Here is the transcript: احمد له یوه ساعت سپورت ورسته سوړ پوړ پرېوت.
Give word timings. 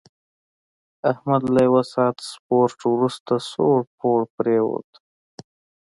احمد 1.11 1.43
له 1.53 1.59
یوه 1.67 1.83
ساعت 1.93 2.17
سپورت 2.31 2.77
ورسته 2.93 3.33
سوړ 3.51 3.77
پوړ 3.97 4.19
پرېوت. 4.35 4.89